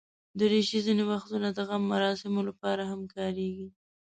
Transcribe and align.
دریشي 0.39 0.79
ځینې 0.85 1.03
وختونه 1.11 1.47
د 1.53 1.59
غم 1.67 1.83
مراسمو 1.91 2.41
لپاره 2.49 2.83
هم 2.91 3.01
کارېږي. 3.15 3.67